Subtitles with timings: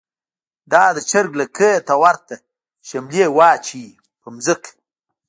[0.71, 2.35] دا د چر ګ لکۍ ته ورته
[2.87, 3.87] شملی واچوی
[4.21, 4.71] په ځمکه